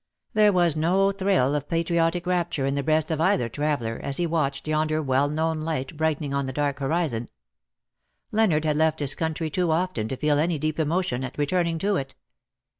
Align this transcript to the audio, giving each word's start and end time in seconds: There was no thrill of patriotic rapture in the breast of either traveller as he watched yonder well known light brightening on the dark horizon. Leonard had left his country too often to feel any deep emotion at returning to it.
There 0.33 0.51
was 0.51 0.75
no 0.75 1.11
thrill 1.11 1.53
of 1.53 1.69
patriotic 1.69 2.25
rapture 2.25 2.65
in 2.65 2.73
the 2.73 2.81
breast 2.81 3.11
of 3.11 3.21
either 3.21 3.47
traveller 3.47 3.99
as 4.01 4.17
he 4.17 4.25
watched 4.25 4.67
yonder 4.67 4.99
well 4.99 5.29
known 5.29 5.61
light 5.61 5.95
brightening 5.95 6.33
on 6.33 6.47
the 6.47 6.51
dark 6.53 6.79
horizon. 6.79 7.29
Leonard 8.31 8.65
had 8.65 8.77
left 8.77 8.99
his 8.99 9.13
country 9.13 9.51
too 9.51 9.69
often 9.69 10.07
to 10.07 10.17
feel 10.17 10.39
any 10.39 10.57
deep 10.57 10.79
emotion 10.79 11.23
at 11.23 11.37
returning 11.37 11.77
to 11.77 11.97
it. 11.97 12.15